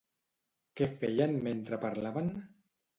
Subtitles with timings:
[0.81, 2.37] Què feien mentre parlaven?